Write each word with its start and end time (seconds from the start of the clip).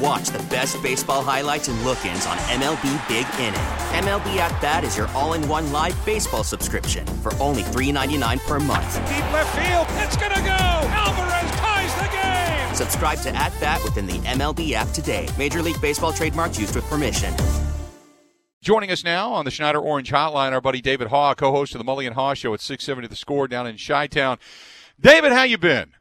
And 0.00 0.06
watch 0.06 0.28
the 0.28 0.38
best 0.44 0.82
baseball 0.82 1.22
highlights 1.22 1.68
and 1.68 1.80
look-ins 1.84 2.26
on 2.26 2.36
MLB 2.38 3.08
Big 3.08 3.26
Inning. 3.38 3.60
MLB 4.04 4.36
At 4.36 4.60
Bat 4.60 4.84
is 4.84 4.96
your 4.96 5.08
all-in-one 5.08 5.72
live 5.72 6.04
baseball 6.06 6.44
subscription 6.44 7.06
for 7.22 7.34
only 7.34 7.62
$3.99 7.62 8.40
per 8.46 8.58
month. 8.58 8.94
Deep 9.08 9.32
left 9.32 9.56
field, 9.58 9.86
it's 10.02 10.16
gonna 10.16 10.40
go. 10.40 10.88
Alvarez 10.90 11.50
ties 11.58 11.94
the 11.96 12.08
game. 12.16 12.74
Subscribe 12.74 13.18
to 13.20 13.34
At 13.36 13.52
Bat 13.60 13.82
within 13.84 14.06
the 14.06 14.18
MLB 14.20 14.72
app 14.72 14.88
today. 14.88 15.28
Major 15.38 15.62
League 15.62 15.80
Baseball 15.80 16.12
trademarks 16.12 16.58
used 16.58 16.74
with 16.74 16.84
permission. 16.84 17.34
Joining 18.62 18.90
us 18.90 19.04
now 19.04 19.32
on 19.32 19.44
the 19.44 19.50
Schneider 19.50 19.80
Orange 19.80 20.10
Hotline, 20.10 20.52
our 20.52 20.60
buddy 20.60 20.82
David 20.82 21.08
Haugh, 21.08 21.34
co-host 21.34 21.74
of 21.74 21.78
the 21.78 21.84
Mully 21.84 22.06
and 22.06 22.14
Haugh 22.14 22.34
Show 22.34 22.52
at 22.52 22.60
670 22.60 23.08
The 23.08 23.16
Score 23.16 23.48
down 23.48 23.66
in 23.66 23.76
Chi-Town. 23.76 24.38
David, 25.00 25.32
how 25.32 25.44
you 25.44 25.56
been? 25.56 25.92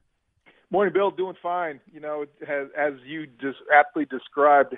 Morning, 0.71 0.93
Bill. 0.93 1.11
Doing 1.11 1.35
fine. 1.41 1.79
You 1.91 1.99
know, 1.99 2.25
has, 2.47 2.67
as 2.77 2.93
you 3.05 3.27
just 3.41 3.57
aptly 3.73 4.05
described, 4.05 4.77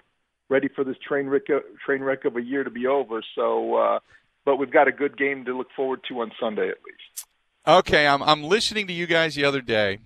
ready 0.50 0.70
for 0.73 0.84
this 0.84 0.97
train 1.06 1.28
wreck, 1.28 1.44
train 1.86 2.02
wreck 2.02 2.25
of 2.25 2.36
a 2.38 2.42
year 2.42 2.64
to 2.64 2.70
be 2.70 2.88
over. 2.88 3.22
So, 3.36 3.75
uh, 3.75 4.00
but 4.45 4.58
we've 4.58 4.72
got 4.72 4.88
a 4.88 4.92
good 4.92 5.17
game 5.17 5.45
to 5.45 5.58
look 5.58 5.67
forward 5.75 6.02
to 6.09 6.22
on 6.22 6.31
Sunday 6.39 6.69
at 6.69 6.78
least. 6.86 7.28
Okay, 7.67 8.08
I'm 8.08 8.23
I'm 8.23 8.44
listening 8.44 8.88
to 8.88 8.94
you 8.94 9.06
guys 9.06 9.36
the 9.36 9.45
other 9.45 9.62
day, 9.62 10.00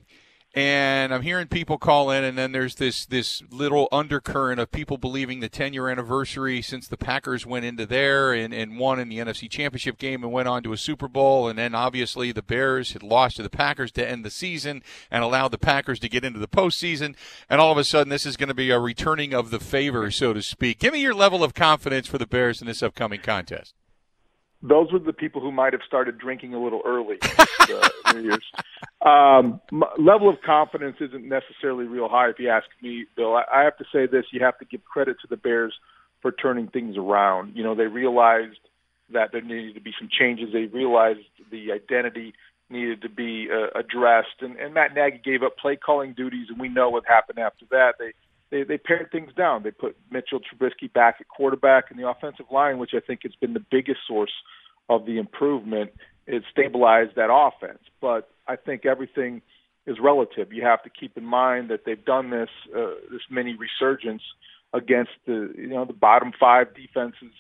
and 0.56 1.14
I'm 1.14 1.22
hearing 1.22 1.48
people 1.48 1.78
call 1.78 2.10
in, 2.10 2.24
and 2.24 2.38
then 2.38 2.54
there's 2.54 2.76
this 2.76 3.06
this 3.06 3.44
little 3.52 3.90
undercurrent 3.92 4.62
of 4.62 4.72
people 4.72 4.98
believing 4.98 5.42
the 5.42 5.50
10 5.50 5.74
year 5.74 5.90
anniversary 5.90 6.62
since 6.62 6.88
the 6.88 6.96
Packers 6.96 7.46
went 7.46 7.66
into 7.66 7.86
there 7.86 8.34
and, 8.34 8.54
and 8.54 8.80
won 8.80 8.98
in 8.98 9.10
the 9.10 9.18
NFC 9.18 9.50
Championship 9.50 9.98
game 9.98 10.24
and 10.24 10.32
went 10.32 10.48
on 10.48 10.64
to 10.64 10.72
a 10.72 10.78
Super 10.78 11.10
Bowl, 11.10 11.50
and 11.50 11.60
then 11.60 11.76
obviously 11.76 12.32
the 12.32 12.42
Bears 12.42 12.94
had 12.94 13.04
lost 13.04 13.36
to 13.36 13.44
the 13.44 13.50
Packers 13.50 13.92
to 13.94 14.10
end 14.10 14.24
the 14.24 14.30
season 14.30 14.82
and 15.12 15.24
allowed 15.26 15.50
the 15.50 15.58
Packers 15.58 16.00
to 16.00 16.10
get 16.10 16.24
into 16.24 16.40
the 16.40 16.48
postseason, 16.48 17.16
and 17.50 17.60
all 17.60 17.74
of 17.74 17.78
a 17.78 17.84
sudden 17.84 18.10
this 18.10 18.26
is 18.26 18.38
going 18.38 18.48
to 18.48 18.56
be 18.56 18.72
a 18.72 18.80
returning 18.80 19.34
of 19.34 19.50
the 19.50 19.60
favor, 19.60 20.10
so 20.10 20.32
to 20.32 20.42
speak. 20.42 20.80
Give 20.80 20.94
me 20.94 21.02
your 21.02 21.14
level 21.14 21.44
of 21.44 21.54
confidence 21.54 22.08
for 22.08 22.18
the 22.18 22.28
Bears 22.28 22.62
in 22.62 22.68
this 22.68 22.82
upcoming 22.82 23.20
contest 23.20 23.76
those 24.68 24.92
were 24.92 25.00
the 25.00 25.14
people 25.14 25.42
who 25.42 25.52
might 25.52 25.74
have 25.74 25.82
started 25.86 26.18
drinking 26.18 26.54
a 26.54 26.60
little 26.60 26.82
early 26.86 27.18
uh, 27.22 27.90
New 28.14 28.22
Year's. 28.22 28.46
Um, 29.06 29.62
level 30.00 30.30
of 30.30 30.42
confidence 30.44 30.98
isn't 31.00 31.24
necessarily 31.28 31.86
real 31.86 32.10
high, 32.10 32.30
if 32.30 32.40
you 32.40 32.50
ask 32.50 32.66
me, 32.82 33.06
Bill. 33.16 33.36
I, 33.36 33.44
I 33.54 33.64
have 33.64 33.78
to 33.78 33.86
say 33.94 34.08
this: 34.08 34.26
you 34.32 34.44
have 34.44 34.58
to 34.58 34.66
give 34.66 34.84
credit 34.84 35.18
to 35.22 35.28
the 35.30 35.38
Bears 35.38 35.74
for 36.22 36.32
turning 36.32 36.68
things 36.68 36.98
around. 36.98 37.56
You 37.56 37.64
know, 37.64 37.76
they 37.76 37.86
realized 37.86 38.58
that 39.14 39.32
there 39.32 39.42
needed 39.42 39.76
to 39.76 39.82
be 39.82 39.94
some 40.00 40.10
changes. 40.12 40.50
They 40.52 40.66
realized 40.66 41.20
the 41.52 41.72
identity 41.72 42.34
needed 42.72 43.04
to 43.04 43.10
be 43.10 43.48
uh, 43.52 43.78
addressed, 43.78 44.42
and, 44.42 44.56
and 44.58 44.74
Matt 44.74 44.96
Nagy 44.96 45.22
gave 45.24 45.44
up 45.44 45.56
play 45.58 45.76
calling 45.76 46.14
duties, 46.14 46.48
and 46.50 46.60
we 46.60 46.68
know 46.68 46.90
what 46.90 47.04
happened 47.06 47.38
after 47.38 47.66
that. 47.70 47.94
They 48.00 48.14
they 48.50 48.64
they 48.64 48.80
pared 48.80 49.12
things 49.12 49.32
down. 49.38 49.62
They 49.62 49.70
put 49.70 49.96
Mitchell 50.10 50.40
Trubisky 50.40 50.92
back 50.92 51.18
at 51.20 51.28
quarterback, 51.28 51.92
and 51.92 52.00
the 52.00 52.10
offensive 52.10 52.48
line, 52.50 52.80
which 52.80 52.96
I 52.96 53.02
think 53.06 53.20
has 53.22 53.34
been 53.40 53.54
the 53.54 53.64
biggest 53.70 54.00
source 54.08 54.34
of 54.90 55.06
the 55.06 55.20
improvement, 55.20 55.92
it 56.28 56.44
stabilized 56.52 57.16
that 57.16 57.30
offense. 57.32 57.80
But 58.02 58.30
I 58.48 58.56
think 58.56 58.86
everything 58.86 59.42
is 59.86 59.98
relative. 60.02 60.52
You 60.52 60.64
have 60.64 60.84
to 60.84 60.90
keep 60.90 61.18
in 61.18 61.26
mind 61.26 61.70
that 61.70 61.86
they've 61.86 62.04
done 62.04 62.30
this 62.30 62.50
uh, 62.76 62.96
this 63.12 63.22
mini 63.30 63.56
resurgence 63.56 64.24
against 64.74 65.12
the 65.26 65.54
you 65.58 65.68
know 65.68 65.86
the 65.86 65.94
bottom 65.94 66.32
five 66.40 66.76
defenses 66.76 67.34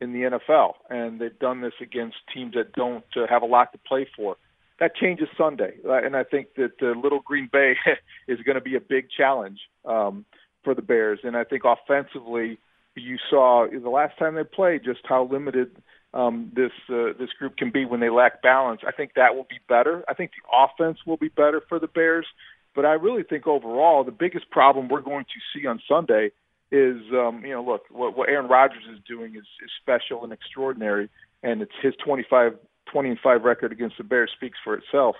in 0.00 0.12
the 0.12 0.20
NFL, 0.20 0.74
and 0.88 1.20
they've 1.20 1.38
done 1.38 1.60
this 1.60 1.74
against 1.80 2.16
teams 2.32 2.54
that 2.54 2.72
don't 2.72 3.04
uh, 3.16 3.26
have 3.28 3.42
a 3.42 3.46
lot 3.46 3.72
to 3.72 3.78
play 3.78 4.08
for. 4.16 4.36
That 4.78 4.96
changes 4.96 5.28
Sunday, 5.36 5.74
uh, 5.86 6.02
and 6.02 6.16
I 6.16 6.24
think 6.24 6.54
that 6.56 6.72
uh, 6.80 6.98
Little 6.98 7.20
Green 7.20 7.50
Bay 7.52 7.76
is 8.28 8.40
going 8.40 8.54
to 8.54 8.62
be 8.62 8.76
a 8.76 8.80
big 8.80 9.08
challenge 9.14 9.60
um, 9.84 10.24
for 10.64 10.74
the 10.74 10.80
Bears. 10.80 11.20
And 11.22 11.36
I 11.36 11.44
think 11.44 11.64
offensively, 11.64 12.58
you 12.96 13.18
saw 13.28 13.66
the 13.70 13.90
last 13.90 14.18
time 14.18 14.34
they 14.34 14.44
played 14.44 14.82
just 14.82 15.00
how 15.04 15.28
limited 15.30 15.76
um, 16.12 16.50
this 16.54 16.72
uh, 16.88 17.12
this 17.18 17.30
group 17.38 17.56
can 17.56 17.70
be 17.70 17.84
when 17.84 18.00
they 18.00 18.10
lack 18.10 18.42
balance. 18.42 18.80
I 18.86 18.92
think 18.92 19.14
that 19.14 19.36
will 19.36 19.46
be 19.48 19.60
better. 19.68 20.04
I 20.08 20.14
think 20.14 20.32
the 20.32 20.56
offense 20.56 20.98
will 21.06 21.16
be 21.16 21.28
better 21.28 21.62
for 21.68 21.78
the 21.78 21.86
Bears. 21.86 22.26
But 22.74 22.84
I 22.84 22.92
really 22.92 23.22
think 23.22 23.46
overall 23.46 24.04
the 24.04 24.12
biggest 24.12 24.50
problem 24.50 24.88
we're 24.88 25.00
going 25.00 25.24
to 25.24 25.58
see 25.58 25.66
on 25.66 25.80
Sunday 25.88 26.30
is 26.72 27.02
um, 27.12 27.42
you 27.44 27.52
know 27.52 27.62
look 27.62 27.82
what, 27.90 28.16
what 28.16 28.28
Aaron 28.28 28.48
Rodgers 28.48 28.84
is 28.92 28.98
doing 29.06 29.34
is, 29.34 29.44
is 29.62 29.70
special 29.80 30.24
and 30.24 30.32
extraordinary, 30.32 31.08
and 31.42 31.62
it's 31.62 31.72
his 31.82 31.94
25 32.04 32.54
20 32.92 33.08
and 33.08 33.18
5 33.22 33.42
record 33.44 33.70
against 33.70 33.98
the 33.98 34.04
Bears 34.04 34.32
speaks 34.34 34.58
for 34.64 34.74
itself. 34.74 35.14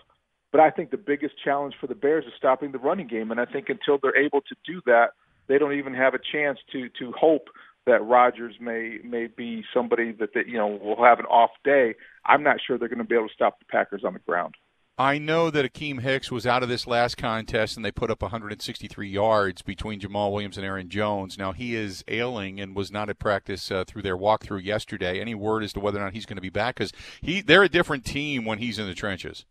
But 0.50 0.60
I 0.60 0.70
think 0.70 0.90
the 0.90 0.96
biggest 0.96 1.34
challenge 1.42 1.74
for 1.80 1.86
the 1.86 1.94
Bears 1.94 2.24
is 2.24 2.32
stopping 2.36 2.72
the 2.72 2.78
running 2.78 3.06
game, 3.06 3.30
and 3.30 3.40
I 3.40 3.44
think 3.44 3.68
until 3.68 3.98
they're 3.98 4.16
able 4.16 4.40
to 4.40 4.56
do 4.66 4.80
that, 4.86 5.10
they 5.46 5.58
don't 5.58 5.74
even 5.74 5.94
have 5.94 6.14
a 6.14 6.18
chance 6.18 6.58
to 6.72 6.88
to 6.98 7.12
hope 7.12 7.48
that 7.86 8.04
Rodgers 8.04 8.54
may 8.60 8.98
may 9.04 9.26
be 9.26 9.64
somebody 9.72 10.12
that 10.12 10.30
they, 10.34 10.42
you 10.46 10.58
know 10.58 10.68
will 10.68 11.04
have 11.04 11.18
an 11.18 11.26
off 11.26 11.50
day. 11.64 11.94
I'm 12.24 12.42
not 12.42 12.56
sure 12.64 12.78
they're 12.78 12.88
going 12.88 12.98
to 12.98 13.04
be 13.04 13.14
able 13.14 13.28
to 13.28 13.34
stop 13.34 13.58
the 13.58 13.64
Packers 13.66 14.04
on 14.04 14.12
the 14.12 14.20
ground. 14.20 14.54
I 15.00 15.16
know 15.16 15.48
that 15.48 15.64
Akiem 15.64 16.02
Hicks 16.02 16.30
was 16.30 16.46
out 16.46 16.62
of 16.62 16.68
this 16.68 16.86
last 16.86 17.16
contest 17.16 17.74
and 17.74 17.82
they 17.82 17.90
put 17.90 18.10
up 18.10 18.20
163 18.20 19.08
yards 19.08 19.62
between 19.62 19.98
Jamaal 19.98 20.30
Williams 20.30 20.58
and 20.58 20.66
Aaron 20.66 20.90
Jones. 20.90 21.38
Now 21.38 21.52
he 21.52 21.74
is 21.74 22.04
ailing 22.06 22.60
and 22.60 22.76
was 22.76 22.92
not 22.92 23.08
at 23.08 23.18
practice 23.18 23.70
uh, 23.70 23.84
through 23.86 24.02
their 24.02 24.18
walkthrough 24.18 24.62
yesterday. 24.62 25.18
Any 25.18 25.34
word 25.34 25.64
as 25.64 25.72
to 25.72 25.80
whether 25.80 25.98
or 25.98 26.04
not 26.04 26.12
he's 26.12 26.26
going 26.26 26.36
to 26.36 26.42
be 26.42 26.50
back? 26.50 26.74
Because 26.74 26.92
he 27.22 27.40
they're 27.40 27.62
a 27.62 27.68
different 27.68 28.04
team 28.04 28.44
when 28.44 28.58
he's 28.58 28.78
in 28.78 28.86
the 28.86 28.94
trenches. 28.94 29.46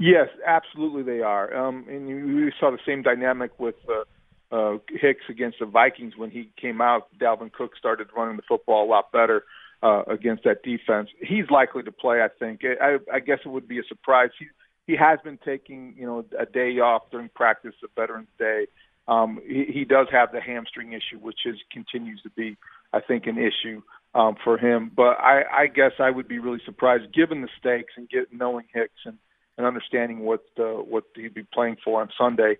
Yes, 0.00 0.28
absolutely 0.44 1.04
they 1.04 1.20
are. 1.20 1.54
Um, 1.54 1.84
and 1.88 2.08
you 2.08 2.50
saw 2.58 2.72
the 2.72 2.78
same 2.84 3.02
dynamic 3.02 3.60
with. 3.60 3.76
Uh, 3.88 4.02
uh, 4.52 4.78
Hicks 4.88 5.24
against 5.28 5.58
the 5.60 5.66
Vikings 5.66 6.14
when 6.16 6.30
he 6.30 6.50
came 6.60 6.80
out. 6.80 7.08
Dalvin 7.18 7.52
Cook 7.52 7.76
started 7.76 8.08
running 8.16 8.36
the 8.36 8.42
football 8.48 8.84
a 8.84 8.88
lot 8.88 9.12
better 9.12 9.44
uh, 9.82 10.02
against 10.08 10.44
that 10.44 10.62
defense. 10.62 11.08
He's 11.20 11.48
likely 11.50 11.82
to 11.84 11.92
play. 11.92 12.22
I 12.22 12.28
think. 12.28 12.62
I, 12.64 12.98
I 13.12 13.20
guess 13.20 13.38
it 13.44 13.48
would 13.48 13.68
be 13.68 13.78
a 13.78 13.84
surprise. 13.88 14.30
He 14.38 14.46
he 14.86 14.96
has 14.96 15.18
been 15.22 15.38
taking 15.44 15.94
you 15.96 16.06
know 16.06 16.24
a 16.38 16.46
day 16.46 16.78
off 16.78 17.02
during 17.10 17.28
practice, 17.28 17.74
a 17.84 18.00
Veterans 18.00 18.28
Day. 18.38 18.66
Um, 19.08 19.40
he, 19.46 19.64
he 19.72 19.84
does 19.84 20.06
have 20.12 20.30
the 20.32 20.40
hamstring 20.40 20.92
issue, 20.92 21.18
which 21.18 21.40
is 21.44 21.56
continues 21.72 22.22
to 22.22 22.30
be, 22.30 22.56
I 22.92 23.00
think, 23.00 23.26
an 23.26 23.38
issue 23.38 23.82
um, 24.14 24.36
for 24.42 24.58
him. 24.58 24.90
But 24.94 25.18
I, 25.18 25.42
I 25.52 25.66
guess 25.66 25.92
I 25.98 26.10
would 26.10 26.28
be 26.28 26.38
really 26.38 26.60
surprised, 26.64 27.12
given 27.12 27.42
the 27.42 27.48
stakes 27.58 27.92
and 27.96 28.08
get 28.08 28.32
knowing 28.32 28.66
Hicks 28.72 29.00
and, 29.04 29.18
and 29.56 29.66
understanding 29.66 30.20
what 30.20 30.44
uh, 30.58 30.82
what 30.82 31.04
he'd 31.14 31.34
be 31.34 31.42
playing 31.42 31.76
for 31.84 32.00
on 32.00 32.10
Sunday. 32.16 32.58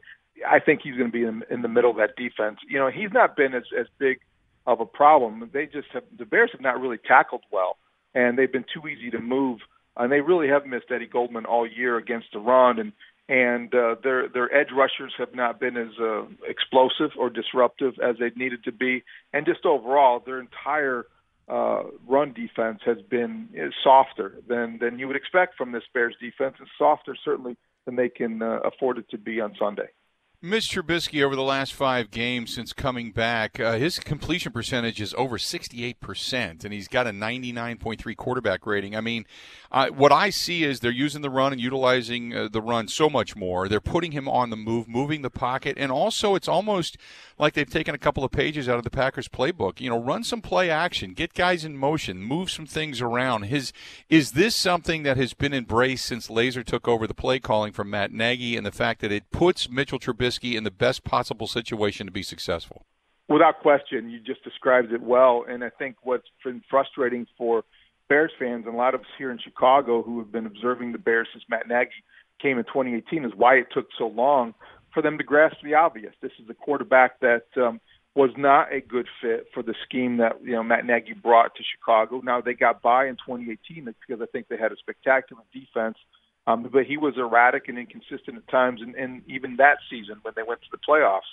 I 0.48 0.58
think 0.58 0.80
he's 0.82 0.96
going 0.96 1.10
to 1.10 1.12
be 1.12 1.24
in, 1.24 1.42
in 1.50 1.62
the 1.62 1.68
middle 1.68 1.90
of 1.90 1.96
that 1.96 2.16
defense. 2.16 2.58
You 2.68 2.78
know, 2.78 2.88
he's 2.88 3.12
not 3.12 3.36
been 3.36 3.54
as 3.54 3.64
as 3.78 3.86
big 3.98 4.20
of 4.66 4.80
a 4.80 4.86
problem. 4.86 5.48
They 5.52 5.66
just 5.66 5.88
have 5.92 6.04
the 6.16 6.24
Bears 6.24 6.50
have 6.52 6.60
not 6.60 6.80
really 6.80 6.98
tackled 6.98 7.42
well, 7.50 7.76
and 8.14 8.38
they've 8.38 8.52
been 8.52 8.64
too 8.72 8.86
easy 8.88 9.10
to 9.10 9.20
move. 9.20 9.60
And 9.96 10.10
they 10.10 10.20
really 10.20 10.48
have 10.48 10.66
missed 10.66 10.86
Eddie 10.90 11.06
Goldman 11.06 11.44
all 11.44 11.66
year 11.66 11.96
against 11.96 12.28
the 12.32 12.38
run, 12.38 12.78
and 12.78 12.92
and 13.28 13.74
uh, 13.74 13.96
their 14.02 14.28
their 14.28 14.52
edge 14.54 14.70
rushers 14.74 15.12
have 15.18 15.34
not 15.34 15.60
been 15.60 15.76
as 15.76 15.98
uh, 16.00 16.22
explosive 16.48 17.10
or 17.18 17.30
disruptive 17.30 17.94
as 18.02 18.16
they 18.18 18.30
needed 18.36 18.64
to 18.64 18.72
be, 18.72 19.02
and 19.32 19.46
just 19.46 19.64
overall 19.64 20.20
their 20.24 20.40
entire 20.40 21.06
uh, 21.48 21.82
run 22.08 22.32
defense 22.32 22.80
has 22.84 22.98
been 23.08 23.48
is 23.54 23.72
softer 23.82 24.34
than 24.48 24.78
than 24.80 24.98
you 24.98 25.06
would 25.06 25.16
expect 25.16 25.56
from 25.56 25.72
this 25.72 25.84
Bears 25.92 26.14
defense, 26.20 26.56
and 26.58 26.68
softer 26.78 27.16
certainly 27.24 27.56
than 27.84 27.96
they 27.96 28.08
can 28.08 28.42
uh, 28.42 28.60
afford 28.64 28.98
it 28.98 29.08
to 29.10 29.18
be 29.18 29.40
on 29.40 29.54
Sunday. 29.58 29.88
Mitch 30.42 30.70
Trubisky 30.70 31.22
over 31.22 31.36
the 31.36 31.42
last 31.42 31.74
five 31.74 32.10
games 32.10 32.54
since 32.54 32.72
coming 32.72 33.12
back, 33.12 33.60
uh, 33.60 33.74
his 33.74 33.98
completion 33.98 34.52
percentage 34.52 34.98
is 34.98 35.12
over 35.18 35.36
68%, 35.36 36.64
and 36.64 36.72
he's 36.72 36.88
got 36.88 37.06
a 37.06 37.10
99.3 37.10 38.16
quarterback 38.16 38.66
rating. 38.66 38.96
I 38.96 39.02
mean, 39.02 39.26
uh, 39.70 39.88
what 39.88 40.12
I 40.12 40.30
see 40.30 40.64
is 40.64 40.80
they're 40.80 40.90
using 40.90 41.20
the 41.20 41.28
run 41.28 41.52
and 41.52 41.60
utilizing 41.60 42.34
uh, 42.34 42.48
the 42.50 42.62
run 42.62 42.88
so 42.88 43.10
much 43.10 43.36
more. 43.36 43.68
They're 43.68 43.82
putting 43.82 44.12
him 44.12 44.30
on 44.30 44.48
the 44.48 44.56
move, 44.56 44.88
moving 44.88 45.20
the 45.20 45.28
pocket, 45.28 45.76
and 45.78 45.92
also 45.92 46.34
it's 46.34 46.48
almost 46.48 46.96
like 47.38 47.52
they've 47.52 47.68
taken 47.68 47.94
a 47.94 47.98
couple 47.98 48.24
of 48.24 48.30
pages 48.30 48.66
out 48.66 48.78
of 48.78 48.84
the 48.84 48.90
Packers 48.90 49.28
playbook. 49.28 49.78
You 49.78 49.90
know, 49.90 50.02
run 50.02 50.24
some 50.24 50.40
play 50.40 50.70
action, 50.70 51.12
get 51.12 51.34
guys 51.34 51.66
in 51.66 51.76
motion, 51.76 52.22
move 52.22 52.50
some 52.50 52.66
things 52.66 53.02
around. 53.02 53.42
His 53.42 53.74
is 54.08 54.32
this 54.32 54.56
something 54.56 55.02
that 55.02 55.18
has 55.18 55.34
been 55.34 55.52
embraced 55.52 56.06
since 56.06 56.28
Lazor 56.28 56.64
took 56.64 56.88
over 56.88 57.06
the 57.06 57.14
play 57.14 57.38
calling 57.40 57.72
from 57.72 57.90
Matt 57.90 58.10
Nagy, 58.10 58.56
and 58.56 58.64
the 58.64 58.72
fact 58.72 59.02
that 59.02 59.12
it 59.12 59.30
puts 59.30 59.68
Mitchell 59.68 59.98
Trubisky 59.98 60.29
Trubisky 60.30 60.56
in 60.56 60.64
the 60.64 60.70
best 60.70 61.04
possible 61.04 61.46
situation 61.46 62.06
to 62.06 62.12
be 62.12 62.22
successful? 62.22 62.86
Without 63.28 63.60
question, 63.60 64.10
you 64.10 64.18
just 64.18 64.42
described 64.42 64.92
it 64.92 65.02
well. 65.02 65.44
And 65.48 65.62
I 65.62 65.70
think 65.70 65.96
what's 66.02 66.28
been 66.44 66.62
frustrating 66.68 67.26
for 67.38 67.64
Bears 68.08 68.32
fans 68.38 68.64
and 68.66 68.74
a 68.74 68.76
lot 68.76 68.94
of 68.94 69.02
us 69.02 69.06
here 69.18 69.30
in 69.30 69.38
Chicago 69.38 70.02
who 70.02 70.18
have 70.18 70.32
been 70.32 70.46
observing 70.46 70.92
the 70.92 70.98
Bears 70.98 71.28
since 71.32 71.44
Matt 71.48 71.68
Nagy 71.68 71.90
came 72.42 72.58
in 72.58 72.64
2018 72.64 73.24
is 73.24 73.32
why 73.36 73.54
it 73.54 73.68
took 73.72 73.86
so 73.96 74.08
long 74.08 74.54
for 74.92 75.02
them 75.02 75.16
to 75.18 75.24
grasp 75.24 75.58
the 75.62 75.74
obvious. 75.74 76.12
This 76.20 76.32
is 76.42 76.48
a 76.50 76.54
quarterback 76.54 77.20
that 77.20 77.44
um, 77.56 77.80
was 78.16 78.30
not 78.36 78.72
a 78.72 78.80
good 78.80 79.06
fit 79.22 79.46
for 79.54 79.62
the 79.62 79.74
scheme 79.84 80.16
that 80.16 80.42
you 80.42 80.52
know 80.52 80.64
Matt 80.64 80.84
Nagy 80.84 81.12
brought 81.12 81.54
to 81.54 81.62
Chicago. 81.62 82.20
Now 82.20 82.40
they 82.40 82.54
got 82.54 82.82
by 82.82 83.06
in 83.06 83.14
2018 83.14 83.84
because 83.84 84.20
I 84.20 84.26
think 84.32 84.48
they 84.48 84.56
had 84.56 84.72
a 84.72 84.76
spectacular 84.76 85.42
defense 85.52 85.96
um, 86.50 86.68
but 86.72 86.84
he 86.84 86.96
was 86.96 87.14
erratic 87.16 87.68
and 87.68 87.78
inconsistent 87.78 88.36
at 88.36 88.48
times, 88.48 88.80
and, 88.82 88.94
and 88.94 89.22
even 89.28 89.56
that 89.56 89.78
season 89.88 90.16
when 90.22 90.34
they 90.36 90.42
went 90.42 90.60
to 90.62 90.68
the 90.70 90.78
playoffs. 90.78 91.30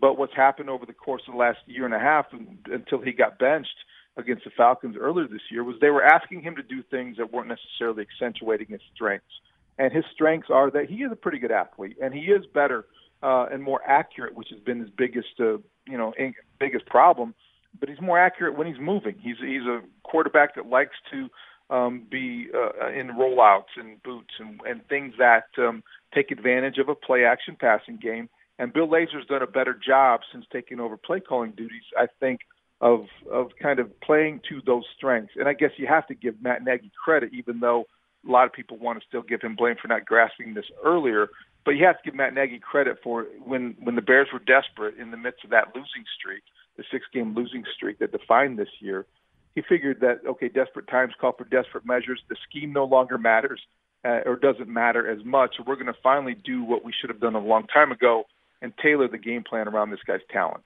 But 0.00 0.18
what's 0.18 0.34
happened 0.34 0.70
over 0.70 0.86
the 0.86 0.92
course 0.92 1.22
of 1.28 1.34
the 1.34 1.38
last 1.38 1.58
year 1.66 1.84
and 1.84 1.94
a 1.94 1.98
half 1.98 2.26
until 2.66 3.00
he 3.00 3.12
got 3.12 3.38
benched 3.38 3.76
against 4.16 4.44
the 4.44 4.50
Falcons 4.50 4.96
earlier 4.98 5.26
this 5.28 5.42
year 5.50 5.64
was 5.64 5.76
they 5.80 5.90
were 5.90 6.02
asking 6.02 6.42
him 6.42 6.56
to 6.56 6.62
do 6.62 6.82
things 6.82 7.16
that 7.16 7.32
weren't 7.32 7.48
necessarily 7.48 8.02
accentuating 8.02 8.66
his 8.68 8.80
strengths. 8.94 9.40
And 9.78 9.92
his 9.92 10.04
strengths 10.12 10.48
are 10.50 10.70
that 10.70 10.88
he 10.88 10.96
is 11.02 11.12
a 11.12 11.16
pretty 11.16 11.38
good 11.38 11.50
athlete, 11.50 11.96
and 12.00 12.14
he 12.14 12.20
is 12.22 12.44
better 12.46 12.86
uh, 13.22 13.46
and 13.50 13.62
more 13.62 13.80
accurate, 13.86 14.34
which 14.34 14.48
has 14.50 14.60
been 14.60 14.80
his 14.80 14.90
biggest, 14.90 15.40
uh, 15.40 15.58
you 15.86 15.98
know, 15.98 16.12
biggest 16.60 16.86
problem. 16.86 17.34
But 17.78 17.88
he's 17.88 18.00
more 18.00 18.18
accurate 18.18 18.56
when 18.56 18.68
he's 18.68 18.78
moving. 18.78 19.16
He's 19.20 19.36
he's 19.40 19.62
a 19.62 19.80
quarterback 20.04 20.54
that 20.54 20.66
likes 20.66 20.94
to 21.10 21.28
um, 21.70 22.06
be 22.10 22.48
uh, 22.54 22.90
in 22.90 23.08
rollouts 23.08 23.76
and 23.76 24.02
boots 24.02 24.34
and, 24.38 24.60
and 24.66 24.86
things 24.88 25.14
that 25.18 25.46
um, 25.58 25.82
take 26.14 26.30
advantage 26.30 26.78
of 26.78 26.88
a 26.88 26.94
play 26.94 27.24
action 27.24 27.56
passing 27.58 27.96
game. 27.96 28.28
And 28.58 28.72
Bill 28.72 28.86
Lazor's 28.86 29.26
done 29.28 29.42
a 29.42 29.46
better 29.46 29.74
job 29.74 30.20
since 30.30 30.44
taking 30.52 30.78
over 30.78 30.96
play 30.96 31.20
calling 31.20 31.52
duties, 31.52 31.82
I 31.98 32.06
think, 32.20 32.40
of 32.80 33.06
of 33.30 33.50
kind 33.60 33.78
of 33.78 33.98
playing 34.00 34.40
to 34.48 34.60
those 34.64 34.84
strengths. 34.96 35.32
And 35.36 35.48
I 35.48 35.54
guess 35.54 35.70
you 35.76 35.86
have 35.86 36.06
to 36.08 36.14
give 36.14 36.40
Matt 36.42 36.62
Nagy 36.62 36.92
credit, 37.02 37.32
even 37.32 37.60
though 37.60 37.84
a 38.26 38.30
lot 38.30 38.46
of 38.46 38.52
people 38.52 38.78
want 38.78 39.00
to 39.00 39.06
still 39.06 39.22
give 39.22 39.40
him 39.40 39.56
blame 39.56 39.76
for 39.80 39.88
not 39.88 40.04
grasping 40.04 40.54
this 40.54 40.66
earlier. 40.84 41.28
But 41.64 41.72
you 41.72 41.86
have 41.86 41.96
to 41.96 42.04
give 42.04 42.14
Matt 42.14 42.34
Nagy 42.34 42.58
credit 42.58 42.98
for 43.02 43.26
when 43.44 43.74
when 43.80 43.96
the 43.96 44.02
Bears 44.02 44.28
were 44.32 44.38
desperate 44.38 44.98
in 44.98 45.10
the 45.10 45.16
midst 45.16 45.44
of 45.44 45.50
that 45.50 45.68
losing 45.74 46.04
streak, 46.16 46.42
the 46.76 46.84
six 46.92 47.06
game 47.12 47.34
losing 47.34 47.64
streak 47.74 47.98
that 47.98 48.12
defined 48.12 48.58
this 48.58 48.68
year 48.80 49.06
he 49.54 49.62
figured 49.68 50.00
that 50.00 50.20
okay, 50.26 50.48
desperate 50.48 50.88
times 50.88 51.14
call 51.20 51.32
for 51.32 51.44
desperate 51.44 51.86
measures. 51.86 52.20
The 52.28 52.36
scheme 52.48 52.72
no 52.72 52.84
longer 52.84 53.18
matters 53.18 53.60
uh, 54.04 54.20
or 54.26 54.36
doesn't 54.36 54.68
matter 54.68 55.10
as 55.10 55.24
much. 55.24 55.56
We're 55.66 55.76
going 55.76 55.86
to 55.86 55.96
finally 56.02 56.34
do 56.34 56.62
what 56.62 56.84
we 56.84 56.92
should 56.92 57.10
have 57.10 57.20
done 57.20 57.34
a 57.34 57.40
long 57.40 57.66
time 57.66 57.92
ago 57.92 58.24
and 58.60 58.72
tailor 58.82 59.08
the 59.08 59.18
game 59.18 59.44
plan 59.44 59.68
around 59.68 59.90
this 59.90 60.00
guy's 60.06 60.20
talent. 60.30 60.64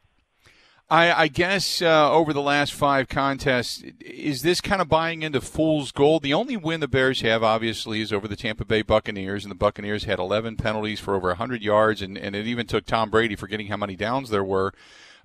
I, 0.90 1.24
I 1.24 1.28
guess 1.28 1.82
uh, 1.82 2.10
over 2.10 2.32
the 2.32 2.40
last 2.40 2.72
five 2.72 3.08
contests, 3.08 3.84
is 4.00 4.40
this 4.40 4.62
kind 4.62 4.80
of 4.80 4.88
buying 4.88 5.22
into 5.22 5.42
fool's 5.42 5.92
gold? 5.92 6.22
The 6.22 6.32
only 6.32 6.56
win 6.56 6.80
the 6.80 6.88
Bears 6.88 7.20
have, 7.20 7.42
obviously, 7.42 8.00
is 8.00 8.10
over 8.10 8.26
the 8.26 8.36
Tampa 8.36 8.64
Bay 8.64 8.80
Buccaneers, 8.80 9.44
and 9.44 9.50
the 9.50 9.56
Buccaneers 9.56 10.04
had 10.04 10.18
11 10.18 10.56
penalties 10.56 10.98
for 10.98 11.14
over 11.14 11.28
100 11.28 11.60
yards, 11.60 12.00
and, 12.00 12.16
and 12.16 12.34
it 12.34 12.46
even 12.46 12.66
took 12.66 12.86
Tom 12.86 13.10
Brady 13.10 13.36
forgetting 13.36 13.66
how 13.66 13.76
many 13.76 13.96
downs 13.96 14.30
there 14.30 14.44
were 14.44 14.72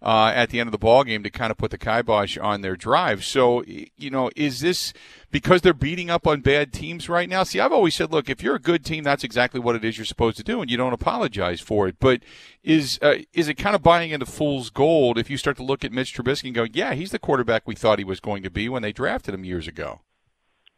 uh, 0.04 0.32
at 0.36 0.50
the 0.50 0.60
end 0.60 0.68
of 0.68 0.74
the 0.74 0.78
ball 0.78 1.04
game 1.06 1.24
to 1.24 1.30
kind 1.30 1.50
of 1.50 1.58
put 1.58 1.72
the 1.72 1.78
kibosh 1.78 2.38
on 2.38 2.62
their 2.62 2.76
drive. 2.76 3.24
So, 3.24 3.64
you 3.66 4.10
know, 4.10 4.30
is 4.36 4.60
this 4.60 4.92
because 5.32 5.62
they're 5.62 5.74
beating 5.74 6.10
up 6.10 6.28
on 6.28 6.42
bad 6.42 6.74
teams 6.74 7.08
right 7.08 7.30
now? 7.30 7.44
See, 7.44 7.60
I've 7.60 7.72
always 7.72 7.96
said, 7.96 8.12
look, 8.12 8.30
if 8.30 8.44
you're 8.44 8.56
a 8.56 8.60
good 8.60 8.84
team, 8.84 9.06
that's 9.06 9.24
exactly 9.24 9.62
what 9.62 9.76
it 9.76 9.86
is 9.86 9.98
you're 9.98 10.06
supposed 10.06 10.36
to 10.38 10.44
do, 10.44 10.62
and 10.62 10.70
you 10.70 10.76
don't 10.76 10.94
apologize 10.94 11.62
for 11.62 11.88
it. 11.88 11.96
But 12.00 12.22
is 12.64 13.00
uh, 13.02 13.16
is 13.34 13.48
it 13.48 13.56
kind 13.56 13.76
of 13.76 13.82
buying 13.82 14.12
into 14.12 14.26
fool's 14.26 14.70
gold 14.70 15.18
if 15.18 15.30
you 15.30 15.38
start 15.38 15.56
to 15.58 15.64
look 15.64 15.86
at 15.86 15.94
Mitch 15.94 16.14
Trubisky 16.14 16.46
and 16.46 16.56
go, 16.56 16.68
yeah, 16.72 16.94
he's 16.94 17.12
the 17.12 17.20
quarterback 17.20 17.64
we 17.66 17.76
thought 17.76 17.98
he 17.98 18.06
was 18.06 18.20
going 18.20 18.44
to 18.44 18.50
be 18.50 18.68
when 18.68 18.82
they 18.82 18.92
drafted 18.92 19.34
him 19.34 19.46
years 19.46 19.68
ago? 19.68 20.02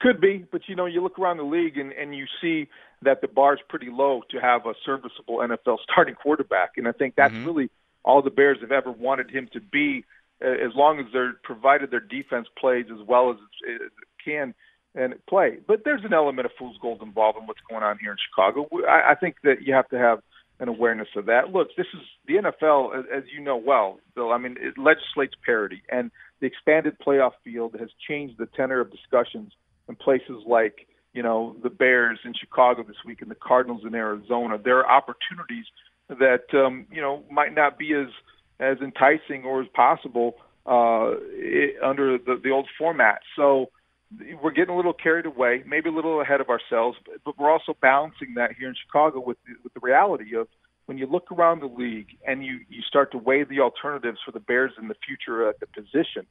Could 0.01 0.21
be, 0.21 0.45
but 0.51 0.61
you 0.67 0.75
know, 0.75 0.85
you 0.85 1.01
look 1.01 1.17
around 1.17 1.37
the 1.37 1.43
league 1.43 1.77
and, 1.77 1.91
and 1.93 2.15
you 2.15 2.25
see 2.41 2.69
that 3.01 3.21
the 3.21 3.27
bar 3.27 3.53
is 3.53 3.59
pretty 3.69 3.89
low 3.89 4.21
to 4.29 4.39
have 4.39 4.65
a 4.67 4.73
serviceable 4.85 5.37
NFL 5.37 5.77
starting 5.83 6.13
quarterback, 6.13 6.73
and 6.77 6.87
I 6.87 6.91
think 6.91 7.15
that's 7.15 7.33
mm-hmm. 7.33 7.45
really 7.45 7.69
all 8.05 8.21
the 8.21 8.29
Bears 8.29 8.59
have 8.61 8.71
ever 8.71 8.91
wanted 8.91 9.29
him 9.29 9.49
to 9.51 9.59
be, 9.59 10.05
uh, 10.43 10.47
as 10.47 10.71
long 10.75 10.99
as 10.99 11.07
they're 11.11 11.33
provided 11.43 11.91
their 11.91 11.99
defense 11.99 12.47
plays 12.57 12.85
as 12.91 13.05
well 13.05 13.31
as 13.31 13.37
it 13.63 13.91
can 14.23 14.53
and 14.93 15.15
play. 15.27 15.57
But 15.67 15.81
there's 15.83 16.05
an 16.05 16.13
element 16.13 16.45
of 16.45 16.51
fool's 16.57 16.77
gold 16.81 17.01
involved 17.01 17.37
in 17.37 17.47
what's 17.47 17.59
going 17.69 17.83
on 17.83 17.97
here 17.99 18.11
in 18.11 18.17
Chicago. 18.29 18.69
I 18.87 19.15
think 19.15 19.37
that 19.43 19.63
you 19.63 19.73
have 19.73 19.89
to 19.89 19.97
have 19.97 20.19
an 20.59 20.69
awareness 20.69 21.09
of 21.17 21.25
that. 21.25 21.51
Look, 21.51 21.69
this 21.75 21.87
is 21.93 22.01
the 22.27 22.35
NFL, 22.35 23.03
as 23.13 23.23
you 23.35 23.43
know 23.43 23.57
well, 23.57 23.99
Bill. 24.15 24.31
I 24.31 24.37
mean, 24.37 24.55
it 24.59 24.77
legislates 24.77 25.33
parity, 25.45 25.81
and 25.89 26.11
the 26.39 26.47
expanded 26.47 26.95
playoff 27.05 27.31
field 27.43 27.75
has 27.79 27.89
changed 28.07 28.37
the 28.37 28.45
tenor 28.45 28.79
of 28.79 28.89
discussions 28.91 29.51
in 29.89 29.95
places 29.95 30.43
like 30.47 30.87
you 31.13 31.23
know 31.23 31.57
the 31.61 31.69
Bears 31.69 32.19
in 32.23 32.33
Chicago 32.33 32.83
this 32.83 33.03
week 33.05 33.21
and 33.21 33.29
the 33.29 33.35
Cardinals 33.35 33.81
in 33.85 33.95
Arizona. 33.95 34.57
There 34.63 34.79
are 34.79 34.89
opportunities 34.89 35.65
that 36.09 36.45
um, 36.53 36.85
you 36.91 37.01
know 37.01 37.23
might 37.31 37.53
not 37.53 37.77
be 37.77 37.93
as 37.93 38.07
as 38.59 38.77
enticing 38.79 39.43
or 39.43 39.61
as 39.61 39.67
possible 39.73 40.35
uh, 40.65 41.11
it, 41.31 41.75
under 41.83 42.17
the, 42.17 42.39
the 42.41 42.49
old 42.49 42.67
format. 42.77 43.19
So 43.35 43.69
we're 44.41 44.51
getting 44.51 44.73
a 44.73 44.77
little 44.77 44.93
carried 44.93 45.25
away, 45.25 45.63
maybe 45.65 45.89
a 45.89 45.91
little 45.91 46.21
ahead 46.21 46.41
of 46.41 46.49
ourselves, 46.49 46.97
but, 47.05 47.15
but 47.25 47.37
we're 47.37 47.51
also 47.51 47.75
balancing 47.81 48.35
that 48.35 48.51
here 48.57 48.69
in 48.69 48.75
Chicago 48.85 49.19
with 49.19 49.37
the, 49.45 49.55
with 49.63 49.73
the 49.73 49.79
reality 49.81 50.35
of 50.35 50.47
when 50.85 50.97
you 50.97 51.07
look 51.07 51.31
around 51.31 51.61
the 51.61 51.67
league 51.67 52.17
and 52.27 52.45
you 52.45 52.59
you 52.69 52.81
start 52.87 53.11
to 53.11 53.17
weigh 53.17 53.43
the 53.43 53.59
alternatives 53.59 54.19
for 54.23 54.31
the 54.31 54.39
Bears 54.39 54.71
in 54.79 54.87
the 54.87 54.95
future 55.05 55.49
at 55.49 55.59
the 55.59 55.67
position. 55.67 56.25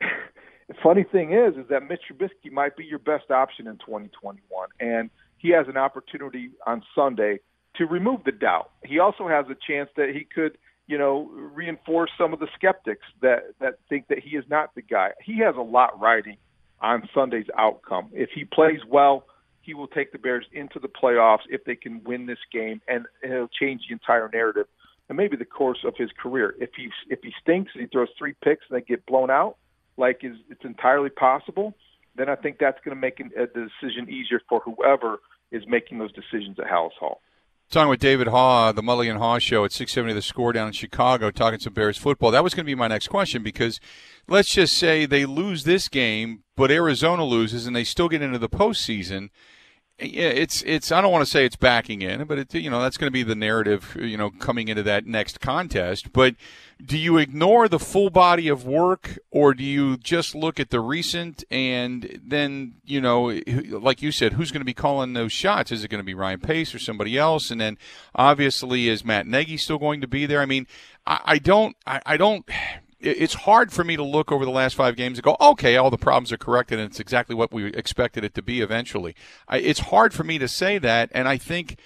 the 0.00 0.74
funny 0.82 1.04
thing 1.04 1.32
is, 1.32 1.56
is 1.56 1.68
that 1.68 1.82
Mitch 1.86 2.02
Trubisky 2.10 2.50
might 2.50 2.76
be 2.76 2.84
your 2.84 2.98
best 2.98 3.30
option 3.30 3.66
in 3.66 3.76
2021, 3.76 4.68
and 4.80 5.10
he 5.36 5.50
has 5.50 5.68
an 5.68 5.76
opportunity 5.76 6.50
on 6.66 6.82
Sunday 6.94 7.40
to 7.76 7.86
remove 7.86 8.24
the 8.24 8.32
doubt. 8.32 8.70
He 8.84 8.98
also 8.98 9.28
has 9.28 9.46
a 9.50 9.56
chance 9.66 9.90
that 9.96 10.10
he 10.14 10.24
could, 10.24 10.58
you 10.86 10.98
know, 10.98 11.30
reinforce 11.32 12.10
some 12.16 12.32
of 12.32 12.40
the 12.40 12.48
skeptics 12.54 13.06
that 13.22 13.54
that 13.60 13.78
think 13.88 14.08
that 14.08 14.18
he 14.20 14.36
is 14.36 14.44
not 14.48 14.74
the 14.74 14.82
guy. 14.82 15.10
He 15.22 15.38
has 15.40 15.54
a 15.56 15.62
lot 15.62 16.00
riding 16.00 16.36
on 16.80 17.08
Sunday's 17.14 17.46
outcome. 17.56 18.10
If 18.12 18.30
he 18.34 18.44
plays 18.44 18.80
well, 18.88 19.26
he 19.62 19.74
will 19.74 19.88
take 19.88 20.12
the 20.12 20.18
Bears 20.18 20.44
into 20.52 20.78
the 20.78 20.88
playoffs 20.88 21.44
if 21.48 21.64
they 21.64 21.76
can 21.76 22.02
win 22.04 22.26
this 22.26 22.38
game, 22.52 22.82
and 22.86 23.06
it'll 23.22 23.48
change 23.48 23.82
the 23.88 23.94
entire 23.94 24.28
narrative 24.32 24.66
and 25.08 25.16
maybe 25.16 25.36
the 25.36 25.44
course 25.44 25.78
of 25.84 25.94
his 25.96 26.10
career. 26.22 26.54
If 26.58 26.70
he 26.76 26.90
if 27.08 27.20
he 27.22 27.32
stinks 27.40 27.72
and 27.74 27.82
he 27.82 27.88
throws 27.88 28.08
three 28.18 28.34
picks 28.42 28.64
and 28.68 28.78
they 28.78 28.84
get 28.84 29.04
blown 29.06 29.30
out, 29.30 29.56
like 29.96 30.20
is 30.22 30.36
it's 30.50 30.64
entirely 30.64 31.10
possible, 31.10 31.74
then 32.16 32.28
I 32.28 32.36
think 32.36 32.58
that's 32.58 32.78
going 32.84 32.96
to 32.96 33.00
make 33.00 33.20
a 33.20 33.46
decision 33.46 34.08
easier 34.08 34.40
for 34.48 34.60
whoever 34.60 35.18
is 35.50 35.62
making 35.66 35.98
those 35.98 36.12
decisions 36.12 36.58
at 36.58 36.66
Halas 36.66 36.92
Hall. 36.98 37.20
Talking 37.74 37.88
with 37.88 37.98
David 37.98 38.28
Haugh, 38.28 38.72
the 38.72 38.82
Mully 38.82 39.10
and 39.10 39.18
Haugh 39.18 39.40
Show 39.40 39.64
at 39.64 39.72
670 39.72 40.12
The 40.14 40.22
Score 40.22 40.52
down 40.52 40.68
in 40.68 40.72
Chicago, 40.72 41.32
talking 41.32 41.58
some 41.58 41.72
Bears 41.72 41.98
football. 41.98 42.30
That 42.30 42.44
was 42.44 42.54
going 42.54 42.64
to 42.64 42.70
be 42.70 42.76
my 42.76 42.86
next 42.86 43.08
question 43.08 43.42
because 43.42 43.80
let's 44.28 44.54
just 44.54 44.78
say 44.78 45.06
they 45.06 45.26
lose 45.26 45.64
this 45.64 45.88
game, 45.88 46.44
but 46.54 46.70
Arizona 46.70 47.24
loses 47.24 47.66
and 47.66 47.74
they 47.74 47.82
still 47.82 48.08
get 48.08 48.22
into 48.22 48.38
the 48.38 48.48
postseason 48.48 49.30
it's 49.98 50.62
it's. 50.62 50.90
I 50.90 51.00
don't 51.00 51.12
want 51.12 51.24
to 51.24 51.30
say 51.30 51.44
it's 51.44 51.56
backing 51.56 52.02
in, 52.02 52.24
but 52.24 52.38
it, 52.38 52.54
you 52.54 52.68
know 52.68 52.82
that's 52.82 52.96
going 52.96 53.06
to 53.06 53.12
be 53.12 53.22
the 53.22 53.36
narrative. 53.36 53.96
You 54.00 54.16
know, 54.16 54.30
coming 54.30 54.68
into 54.68 54.82
that 54.82 55.06
next 55.06 55.40
contest. 55.40 56.12
But 56.12 56.34
do 56.84 56.98
you 56.98 57.16
ignore 57.18 57.68
the 57.68 57.78
full 57.78 58.10
body 58.10 58.48
of 58.48 58.66
work, 58.66 59.18
or 59.30 59.54
do 59.54 59.62
you 59.62 59.96
just 59.96 60.34
look 60.34 60.58
at 60.58 60.70
the 60.70 60.80
recent 60.80 61.44
and 61.48 62.20
then 62.24 62.74
you 62.84 63.00
know, 63.00 63.40
like 63.46 64.02
you 64.02 64.10
said, 64.10 64.32
who's 64.32 64.50
going 64.50 64.62
to 64.62 64.66
be 64.66 64.74
calling 64.74 65.12
those 65.12 65.32
shots? 65.32 65.70
Is 65.70 65.84
it 65.84 65.88
going 65.88 66.00
to 66.00 66.04
be 66.04 66.14
Ryan 66.14 66.40
Pace 66.40 66.74
or 66.74 66.80
somebody 66.80 67.16
else? 67.16 67.52
And 67.52 67.60
then 67.60 67.78
obviously, 68.16 68.88
is 68.88 69.04
Matt 69.04 69.28
Nagy 69.28 69.56
still 69.56 69.78
going 69.78 70.00
to 70.00 70.08
be 70.08 70.26
there? 70.26 70.40
I 70.40 70.46
mean, 70.46 70.66
I, 71.06 71.20
I 71.24 71.38
don't. 71.38 71.76
I, 71.86 72.00
I 72.04 72.16
don't 72.16 72.44
it's 73.04 73.34
hard 73.34 73.72
for 73.72 73.84
me 73.84 73.96
to 73.96 74.02
look 74.02 74.32
over 74.32 74.44
the 74.44 74.50
last 74.50 74.74
five 74.74 74.96
games 74.96 75.18
and 75.18 75.24
go, 75.24 75.36
okay, 75.40 75.76
all 75.76 75.90
the 75.90 75.98
problems 75.98 76.32
are 76.32 76.38
corrected 76.38 76.78
and 76.78 76.90
it's 76.90 77.00
exactly 77.00 77.34
what 77.34 77.52
we 77.52 77.66
expected 77.66 78.24
it 78.24 78.34
to 78.34 78.42
be 78.42 78.60
eventually. 78.60 79.14
I, 79.48 79.58
it's 79.58 79.80
hard 79.80 80.14
for 80.14 80.24
me 80.24 80.38
to 80.38 80.48
say 80.48 80.78
that, 80.78 81.10
and 81.12 81.28
I 81.28 81.36
think 81.36 81.76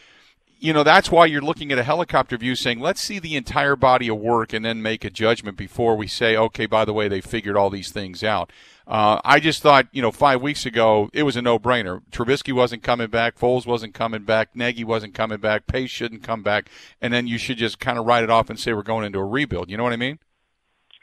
you 0.61 0.73
know, 0.73 0.83
that's 0.83 1.11
why 1.11 1.27
you're 1.27 1.41
looking 1.41 1.71
at 1.71 1.79
a 1.79 1.85
helicopter 1.85 2.37
view 2.37 2.55
saying, 2.57 2.81
let's 2.81 3.01
see 3.01 3.19
the 3.19 3.37
entire 3.37 3.77
body 3.77 4.09
of 4.09 4.19
work 4.19 4.53
and 4.53 4.65
then 4.65 4.83
make 4.83 5.05
a 5.05 5.11
judgment 5.11 5.57
before 5.57 5.97
we 5.97 6.09
say, 6.09 6.37
okay, 6.37 6.67
by 6.67 6.85
the 6.85 6.93
way, 6.93 7.09
they 7.09 7.21
figured 7.21 7.57
all 7.57 7.71
these 7.71 7.93
things 7.93 8.25
out. 8.25 8.51
Uh, 8.87 9.21
I 9.25 9.39
just 9.39 9.63
thought, 9.63 9.87
you 9.93 10.03
know, 10.03 10.11
five 10.11 10.41
weeks 10.41 10.67
ago, 10.67 11.11
it 11.13 11.23
was 11.23 11.37
a 11.37 11.43
no 11.43 11.59
brainer. 11.59 12.01
Trubisky 12.11 12.53
wasn't 12.53 12.83
coming 12.83 13.09
back. 13.09 13.39
Foles 13.39 13.67
wasn't 13.67 13.95
coming 13.95 14.25
back. 14.25 14.57
Nagy 14.57 14.83
wasn't 14.83 15.15
coming 15.15 15.39
back. 15.39 15.67
Pace 15.67 15.91
shouldn't 15.91 16.23
come 16.23 16.43
back. 16.43 16.71
And 17.01 17.13
then 17.13 17.27
you 17.27 17.39
should 17.39 17.59
just 17.59 17.79
kind 17.79 17.99
of 17.99 18.07
write 18.07 18.25
it 18.25 18.31
off 18.31 18.51
and 18.51 18.59
say 18.59 18.73
we're 18.73 18.83
going 18.83 19.05
into 19.05 19.19
a 19.19 19.27
rebuild. 19.27 19.71
You 19.71 19.77
know 19.77 19.85
what 19.85 19.93
I 19.93 19.97
mean? 19.97 20.19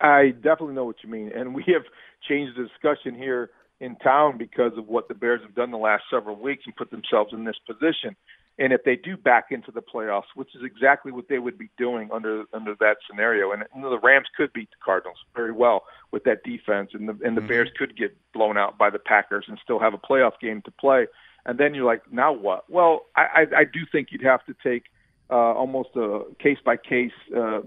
I 0.02 0.32
definitely 0.32 0.75
know 0.75 0.86
what 0.86 1.04
you 1.04 1.10
mean. 1.10 1.32
And 1.34 1.56
we 1.56 1.64
have 1.68 1.84
changed 2.28 2.58
the 2.58 2.64
discussion 2.68 3.16
here 3.16 3.52
in 3.80 3.96
town 3.98 4.38
because 4.38 4.72
of 4.78 4.88
what 4.88 5.08
the 5.08 5.14
Bears 5.14 5.42
have 5.42 5.56
done 5.56 5.72
the 5.72 5.78
last 5.78 6.04
several 6.10 6.36
weeks 6.36 6.64
and 6.66 6.75
put 6.75 6.92
themselves 6.92 7.34
in 7.34 7.44
this 7.44 7.58
position. 7.68 8.16
And 8.58 8.72
if 8.72 8.84
they 8.86 8.96
do 8.96 9.18
back 9.18 9.48
into 9.52 9.70
the 9.72 9.82
playoffs, 9.82 10.32
which 10.34 10.56
is 10.56 10.62
exactly 10.64 11.12
what 11.12 11.28
they 11.28 11.40
would 11.40 11.58
be 11.58 11.70
doing 11.78 12.10
under 12.14 12.46
under 12.54 12.74
that 12.80 12.98
scenario, 13.10 13.52
and 13.52 13.66
you 13.75 13.82
know, 13.82 13.90
the 13.90 14.00
Rams 14.00 14.28
could 14.36 14.54
beat 14.54 14.70
the 14.70 14.78
Cardinals 14.84 15.18
very 15.36 15.52
well 15.52 15.84
with 16.12 16.24
that 16.24 16.44
defense, 16.46 16.92
and 16.94 17.10
the 17.10 17.20
and 17.25 17.36
the 17.36 17.42
mm-hmm. 17.42 17.48
Bears 17.48 17.70
could 17.78 17.98
get 17.98 18.16
blown 18.34 18.58
out 18.58 18.78
by 18.78 18.90
the 18.90 19.00
Packers 19.00 19.46
and 19.50 19.60
still 19.62 19.80
have 19.80 19.94
a 19.94 19.98
playoff 19.98 20.40
game 20.40 20.62
to 20.62 20.72
play. 20.72 21.08
And 21.46 21.60
then 21.60 21.75
you're 21.75 21.86
like, 21.86 22.02
now 22.14 22.32
what? 22.32 22.70
Well, 22.70 23.08
I 23.18 23.22
I, 23.22 23.42
I 23.58 23.64
do 23.66 23.82
think 23.92 24.08
you'd 24.12 24.24
have 24.24 24.46
to 24.46 24.56
take 24.64 24.84
uh, 25.29 25.34
almost 25.34 25.89
a 25.96 26.24
case 26.39 26.58
by 26.63 26.77
case 26.77 27.12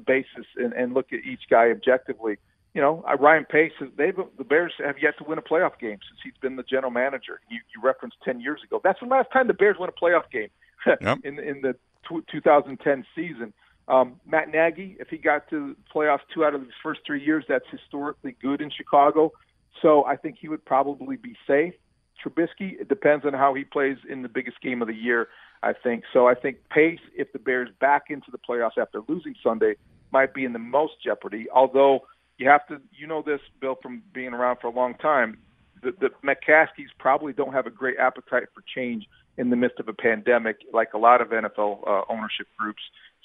basis 0.06 0.46
and, 0.56 0.72
and 0.72 0.94
look 0.94 1.12
at 1.12 1.20
each 1.24 1.42
guy 1.50 1.70
objectively 1.70 2.38
you 2.74 2.82
know, 2.82 3.04
Ryan 3.18 3.44
Pace, 3.44 3.72
they've 3.96 4.14
the 4.36 4.44
Bears 4.44 4.72
have 4.78 4.96
yet 5.00 5.16
to 5.18 5.24
win 5.24 5.38
a 5.38 5.42
playoff 5.42 5.78
game 5.80 5.98
since 6.08 6.20
he's 6.22 6.36
been 6.40 6.56
the 6.56 6.62
general 6.62 6.92
manager. 6.92 7.40
You, 7.50 7.58
you 7.74 7.82
referenced 7.82 8.18
ten 8.24 8.40
years 8.40 8.60
ago. 8.62 8.80
That's 8.84 9.00
the 9.00 9.06
last 9.06 9.32
time 9.32 9.46
the 9.48 9.54
Bears 9.54 9.76
won 9.80 9.88
a 9.88 9.92
playoff 9.92 10.30
game 10.30 10.50
yep. 11.00 11.18
in 11.24 11.38
in 11.38 11.62
the 11.62 11.74
t- 12.08 12.22
2010 12.30 13.04
season. 13.16 13.52
Um, 13.88 14.20
Matt 14.26 14.50
Nagy, 14.50 14.96
if 15.00 15.08
he 15.08 15.16
got 15.16 15.48
to 15.50 15.74
playoffs 15.92 16.20
two 16.32 16.44
out 16.44 16.54
of 16.54 16.60
his 16.60 16.74
first 16.82 17.00
three 17.06 17.24
years, 17.24 17.44
that's 17.48 17.64
historically 17.70 18.36
good 18.40 18.60
in 18.60 18.70
Chicago. 18.70 19.32
So 19.80 20.04
I 20.04 20.16
think 20.16 20.36
he 20.38 20.48
would 20.48 20.64
probably 20.64 21.16
be 21.16 21.34
safe. 21.46 21.74
Trubisky, 22.22 22.80
it 22.80 22.88
depends 22.88 23.24
on 23.24 23.32
how 23.32 23.54
he 23.54 23.64
plays 23.64 23.98
in 24.08 24.22
the 24.22 24.28
biggest 24.28 24.60
game 24.60 24.82
of 24.82 24.88
the 24.88 24.94
year. 24.94 25.28
I 25.62 25.72
think 25.72 26.04
so. 26.12 26.28
I 26.28 26.34
think 26.34 26.58
Pace, 26.70 27.00
if 27.16 27.32
the 27.32 27.38
Bears 27.38 27.68
back 27.80 28.04
into 28.10 28.30
the 28.30 28.38
playoffs 28.38 28.78
after 28.80 29.00
losing 29.08 29.34
Sunday, 29.42 29.74
might 30.12 30.34
be 30.34 30.44
in 30.44 30.52
the 30.52 30.58
most 30.58 30.94
jeopardy. 31.04 31.46
Although 31.52 32.00
you 32.38 32.48
have 32.48 32.66
to, 32.68 32.80
you 32.92 33.06
know 33.06 33.22
this, 33.22 33.40
Bill, 33.60 33.76
from 33.82 34.02
being 34.12 34.32
around 34.32 34.58
for 34.60 34.68
a 34.68 34.72
long 34.72 34.94
time. 34.94 35.38
The, 35.82 35.92
the 36.00 36.10
McCaskeys 36.24 36.88
probably 36.98 37.32
don't 37.32 37.52
have 37.52 37.66
a 37.66 37.70
great 37.70 37.98
appetite 37.98 38.44
for 38.54 38.62
change 38.74 39.06
in 39.36 39.50
the 39.50 39.56
midst 39.56 39.78
of 39.78 39.88
a 39.88 39.92
pandemic, 39.92 40.56
like 40.72 40.92
a 40.94 40.98
lot 40.98 41.20
of 41.20 41.28
NFL 41.28 41.86
uh, 41.86 42.02
ownership 42.08 42.48
groups. 42.58 42.82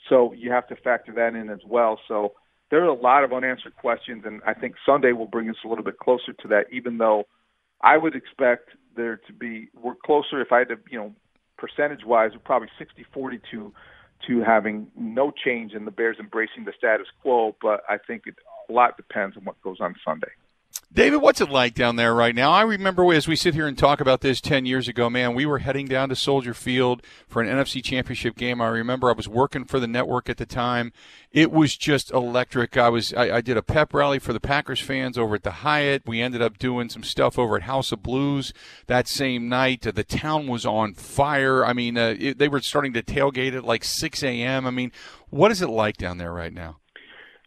So 0.10 0.34
you 0.34 0.52
have 0.52 0.68
to 0.68 0.76
factor 0.76 1.12
that 1.14 1.36
in 1.36 1.50
as 1.50 1.62
well. 1.68 2.00
So 2.08 2.34
there 2.70 2.84
are 2.84 2.88
a 2.88 2.94
lot 2.94 3.24
of 3.24 3.34
unanswered 3.34 3.76
questions, 3.78 4.24
and 4.26 4.42
I 4.46 4.54
think 4.54 4.76
Sunday 4.86 5.12
will 5.14 5.28
bring 5.28 5.50
us 5.50 5.56
a 5.66 5.68
little 5.68 5.84
bit 5.84 5.98
closer 5.98 6.34
to 6.34 6.48
that. 6.50 6.66
Even 6.72 6.98
though 6.98 7.26
I 7.82 7.98
would 7.98 8.16
expect 8.16 8.70
there 8.96 9.18
to 9.28 9.34
be, 9.34 9.70
we're 9.82 9.96
closer. 9.96 10.42
If 10.42 10.52
I 10.52 10.60
had 10.60 10.70
to, 10.70 10.78
you 10.90 11.00
know, 11.00 11.14
percentage-wise, 11.58 12.32
we're 12.34 12.40
probably 12.40 12.70
60-40 12.80 13.42
to 13.52 13.74
to 14.28 14.42
having 14.42 14.88
no 14.96 15.32
change 15.32 15.74
in 15.74 15.84
the 15.84 15.92
Bears 15.92 16.18
embracing 16.20 16.64
the 16.66 16.74
status 16.78 17.08
quo. 17.22 17.56
But 17.62 17.82
I 17.90 17.98
think 17.98 18.24
it 18.26 18.36
a 18.70 18.72
lot 18.72 18.96
depends 18.96 19.36
on 19.36 19.44
what 19.44 19.62
goes 19.62 19.78
on 19.82 19.96
Sunday. 20.06 20.32
David, 20.94 21.24
what's 21.24 21.42
it 21.42 21.50
like 21.50 21.74
down 21.74 21.96
there 21.96 22.14
right 22.14 22.36
now? 22.36 22.52
I 22.52 22.62
remember 22.62 23.12
as 23.12 23.28
we 23.28 23.36
sit 23.36 23.56
here 23.56 23.66
and 23.68 23.76
talk 23.76 24.00
about 24.00 24.22
this 24.22 24.40
10 24.40 24.68
years 24.68 24.88
ago, 24.88 25.10
man, 25.10 25.34
we 25.34 25.44
were 25.44 25.58
heading 25.58 25.88
down 25.88 26.10
to 26.10 26.16
Soldier 26.16 26.54
Field 26.54 27.02
for 27.28 27.42
an 27.42 27.48
NFC 27.48 27.84
championship 27.84 28.36
game. 28.36 28.62
I 28.62 28.68
remember 28.68 29.10
I 29.10 29.14
was 29.14 29.28
working 29.28 29.66
for 29.66 29.80
the 29.80 29.88
network 29.88 30.30
at 30.30 30.38
the 30.38 30.46
time. 30.46 30.94
It 31.32 31.52
was 31.52 31.76
just 31.76 32.12
electric. 32.12 32.78
I 32.78 32.90
was, 32.90 33.12
I, 33.12 33.38
I 33.38 33.42
did 33.42 33.58
a 33.58 33.64
pep 33.64 33.92
rally 33.92 34.20
for 34.20 34.34
the 34.34 34.40
Packers 34.40 34.82
fans 34.82 35.18
over 35.18 35.34
at 35.34 35.42
the 35.42 35.52
Hyatt. 35.52 36.04
We 36.06 36.22
ended 36.22 36.44
up 36.44 36.60
doing 36.60 36.90
some 36.90 37.04
stuff 37.04 37.40
over 37.40 37.56
at 37.56 37.64
House 37.64 37.92
of 37.92 38.04
Blues 38.04 38.54
that 38.86 39.08
same 39.08 39.50
night. 39.50 39.82
The 39.82 40.04
town 40.04 40.46
was 40.46 40.64
on 40.64 40.94
fire. 40.94 41.66
I 41.66 41.74
mean, 41.74 41.98
uh, 41.98 42.14
it, 42.20 42.38
they 42.38 42.48
were 42.48 42.62
starting 42.62 42.94
to 42.94 43.02
tailgate 43.02 43.56
at 43.56 43.66
like 43.66 43.84
6 43.84 44.22
a.m. 44.22 44.68
I 44.68 44.70
mean, 44.70 44.92
what 45.32 45.50
is 45.50 45.64
it 45.64 45.70
like 45.70 45.98
down 45.98 46.20
there 46.20 46.32
right 46.32 46.54
now? 46.54 46.78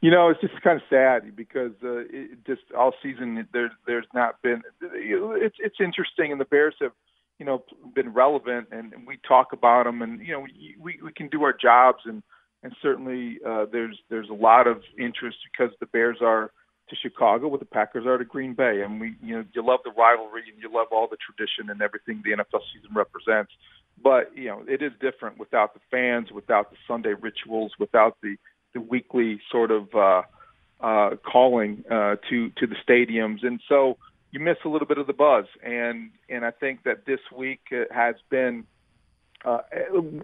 You 0.03 0.11
know, 0.11 0.29
it's 0.29 0.41
just 0.41 0.61
kind 0.63 0.77
of 0.77 0.83
sad 0.91 1.35
because 1.35 1.73
uh, 1.83 2.05
it 2.11 2.45
just 2.47 2.63
all 2.77 2.93
season 3.03 3.49
there's 3.53 3.71
there's 3.87 4.07
not 4.15 4.43
been. 4.43 4.63
It's 4.83 5.57
it's 5.59 5.77
interesting, 5.81 6.33
and 6.33 6.41
the 6.41 6.45
Bears 6.45 6.75
have 6.81 6.93
you 7.39 7.47
know 7.47 7.65
been 7.95 8.13
relevant, 8.13 8.69
and, 8.73 8.93
we 9.07 9.19
talk 9.27 9.53
about 9.53 9.85
them, 9.85 10.03
and 10.03 10.21
you 10.21 10.33
know 10.33 10.47
we 10.81 10.99
we 11.03 11.13
can 11.13 11.29
do 11.29 11.43
our 11.45 11.55
jobs, 11.55 12.01
and 12.05 12.23
and 12.63 12.75
certainly 12.83 13.39
uh, 13.47 13.67
there's 13.73 13.99
there's 14.11 14.29
a 14.29 14.35
lot 14.35 14.67
of 14.67 14.83
interest 14.99 15.39
because 15.51 15.75
the 15.81 15.87
Bears 15.87 16.19
are 16.21 16.51
to 16.89 16.97
Chicago, 16.97 17.49
what 17.49 17.61
the 17.61 17.67
Packers 17.67 18.07
are 18.07 18.19
to 18.19 18.25
Green 18.25 18.55
Bay, 18.55 18.83
and 18.85 19.01
we 19.01 19.17
you 19.23 19.37
know 19.37 19.45
you 19.55 19.65
love 19.65 19.81
the 19.85 19.93
rivalry 19.93 20.43
and 20.53 20.61
you 20.63 20.73
love 20.73 20.89
all 20.93 21.09
the 21.09 21.17
tradition 21.17 21.71
and 21.71 21.81
everything 21.81 22.23
the 22.25 22.33
NFL 22.33 22.61
season 22.75 22.95
represents, 22.95 23.53
but 24.03 24.31
you 24.37 24.49
know 24.49 24.63
it 24.69 24.83
is 24.83 24.93
different 25.01 25.39
without 25.39 25.75
the 25.75 25.81
fans, 25.91 26.31
without 26.33 26.71
the 26.71 26.77
Sunday 26.87 27.15
rituals, 27.19 27.73
without 27.79 28.17
the 28.23 28.37
weekly 28.81 29.41
sort 29.51 29.71
of 29.71 29.95
uh, 29.95 30.23
uh, 30.81 31.17
calling 31.17 31.85
uh, 31.91 32.17
to 32.29 32.51
to 32.51 32.67
the 32.67 32.77
stadiums, 32.87 33.45
and 33.47 33.61
so 33.69 33.97
you 34.31 34.41
miss 34.41 34.57
a 34.65 34.69
little 34.69 34.87
bit 34.87 34.99
of 34.99 35.07
the 35.07 35.13
buzz. 35.13 35.47
And 35.63 36.11
and 36.29 36.45
I 36.45 36.51
think 36.51 36.85
that 36.85 37.07
this 37.07 37.21
week 37.35 37.61
has 37.91 38.17
been. 38.31 38.65
Uh, 39.45 39.59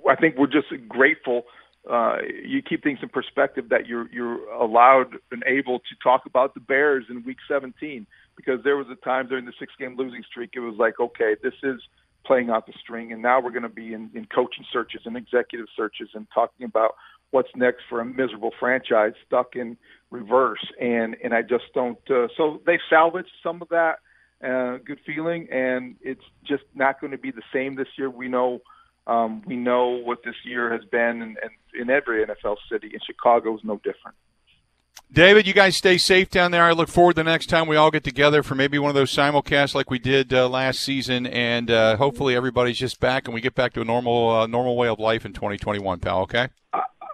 I 0.08 0.16
think 0.16 0.36
we're 0.36 0.46
just 0.46 0.68
grateful. 0.88 1.44
Uh, 1.88 2.18
you 2.44 2.62
keep 2.62 2.82
things 2.82 3.00
in 3.02 3.08
perspective 3.08 3.68
that 3.70 3.86
you're 3.86 4.08
you're 4.12 4.48
allowed 4.52 5.16
and 5.30 5.42
able 5.46 5.80
to 5.80 5.94
talk 6.02 6.26
about 6.26 6.54
the 6.54 6.60
Bears 6.60 7.04
in 7.10 7.24
Week 7.24 7.38
17 7.48 8.06
because 8.36 8.62
there 8.62 8.76
was 8.76 8.86
a 8.90 8.94
time 9.04 9.26
during 9.28 9.44
the 9.46 9.52
six 9.58 9.72
game 9.78 9.96
losing 9.96 10.22
streak 10.22 10.50
it 10.54 10.60
was 10.60 10.76
like 10.78 11.00
okay 11.00 11.34
this 11.42 11.54
is 11.64 11.80
playing 12.24 12.50
out 12.50 12.66
the 12.66 12.72
string 12.80 13.12
and 13.12 13.20
now 13.20 13.40
we're 13.40 13.50
going 13.50 13.64
to 13.64 13.68
be 13.68 13.92
in, 13.92 14.10
in 14.14 14.26
coaching 14.26 14.64
searches 14.72 15.00
and 15.06 15.16
executive 15.16 15.66
searches 15.76 16.08
and 16.14 16.26
talking 16.32 16.64
about 16.64 16.94
what's 17.32 17.48
next 17.56 17.82
for 17.88 18.00
a 18.00 18.04
miserable 18.04 18.52
franchise 18.60 19.14
stuck 19.26 19.56
in 19.56 19.76
reverse. 20.10 20.64
And 20.80 21.16
and 21.24 21.34
I 21.34 21.42
just 21.42 21.64
don't. 21.74 21.98
Uh, 22.08 22.28
so 22.36 22.62
they 22.64 22.78
salvaged 22.88 23.32
some 23.42 23.60
of 23.60 23.68
that 23.70 23.98
uh, 24.44 24.78
good 24.84 25.00
feeling, 25.04 25.48
and 25.50 25.96
it's 26.00 26.24
just 26.44 26.64
not 26.74 27.00
going 27.00 27.10
to 27.10 27.18
be 27.18 27.32
the 27.32 27.42
same 27.52 27.74
this 27.74 27.88
year. 27.98 28.08
We 28.08 28.28
know. 28.28 28.60
Um, 29.04 29.42
we 29.44 29.56
know 29.56 29.88
what 29.88 30.22
this 30.24 30.36
year 30.44 30.72
has 30.72 30.84
been, 30.84 31.22
and, 31.22 31.36
and 31.42 31.50
in 31.76 31.90
every 31.90 32.24
NFL 32.24 32.54
city, 32.70 32.90
and 32.92 33.02
Chicago 33.04 33.52
is 33.56 33.60
no 33.64 33.78
different. 33.78 34.16
David, 35.12 35.44
you 35.44 35.52
guys 35.52 35.76
stay 35.76 35.98
safe 35.98 36.30
down 36.30 36.52
there. 36.52 36.62
I 36.62 36.70
look 36.70 36.88
forward 36.88 37.16
to 37.16 37.24
the 37.24 37.30
next 37.30 37.46
time 37.46 37.66
we 37.66 37.74
all 37.74 37.90
get 37.90 38.04
together 38.04 38.44
for 38.44 38.54
maybe 38.54 38.78
one 38.78 38.90
of 38.90 38.94
those 38.94 39.12
simulcasts 39.12 39.74
like 39.74 39.90
we 39.90 39.98
did 39.98 40.32
uh, 40.32 40.48
last 40.48 40.80
season, 40.80 41.26
and 41.26 41.68
uh, 41.68 41.96
hopefully 41.96 42.36
everybody's 42.36 42.78
just 42.78 43.00
back 43.00 43.26
and 43.26 43.34
we 43.34 43.40
get 43.40 43.56
back 43.56 43.72
to 43.72 43.80
a 43.80 43.84
normal 43.84 44.30
uh, 44.30 44.46
normal 44.46 44.76
way 44.76 44.86
of 44.86 45.00
life 45.00 45.26
in 45.26 45.32
2021, 45.32 45.98
pal. 45.98 46.20
Okay. 46.20 46.48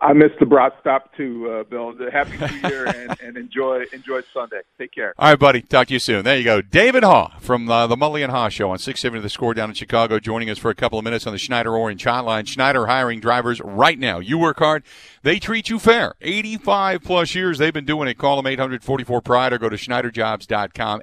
I 0.01 0.13
missed 0.13 0.39
the 0.39 0.47
brat 0.47 0.75
stop 0.81 1.15
too, 1.17 1.51
uh, 1.51 1.65
Bill. 1.65 1.95
Happy 2.13 2.37
New 2.37 2.69
Year 2.69 2.87
and, 2.87 3.21
and, 3.23 3.37
enjoy 3.37 3.85
enjoy 3.93 4.21
Sunday. 4.33 4.61
Take 4.79 4.93
care. 4.93 5.15
All 5.19 5.31
right, 5.31 5.39
buddy. 5.39 5.63
Talk 5.63 5.89
to 5.89 5.93
you 5.93 5.99
soon. 5.99 6.25
There 6.25 6.37
you 6.37 6.45
go. 6.45 6.61
David 6.63 7.03
Haugh 7.03 7.39
from 7.41 7.71
uh, 7.71 7.87
the 7.87 7.97
Mully 7.97 8.23
and 8.23 8.33
Haugh 8.33 8.51
Show 8.51 8.71
on 8.71 8.79
670 8.79 9.23
The 9.23 9.29
Score 9.29 9.55
down 9.55 9.71
in 9.71 9.75
Chicago, 9.75 10.19
joining 10.19 10.51
us 10.51 10.59
for 10.59 10.71
a 10.71 10.75
couple 10.75 10.99
of 10.99 11.05
minutes 11.05 11.27
on 11.27 11.33
the 11.33 11.39
Schneider 11.39 11.77
Orange 11.77 12.05
Hotline. 12.05 12.47
Schneider 12.47 12.87
hiring 12.87 13.21
drivers 13.21 13.61
right 13.61 13.99
now. 13.99 14.19
You 14.19 14.39
work 14.39 14.59
hard. 14.59 14.85
They 15.23 15.39
treat 15.39 15.69
you 15.69 15.79
fair. 15.79 16.15
85 16.21 17.03
plus 17.03 17.35
years 17.35 17.59
they've 17.59 17.75
been 17.75 17.85
doing 17.85 18.09
it. 18.09 18.19
Call 18.19 18.37
them 18.37 18.47
844 18.47 19.21
Pride 19.23 19.53
or 19.53 19.59
go 19.59 19.69
to 19.69 19.77
SchneiderJobs.com. 19.77 21.03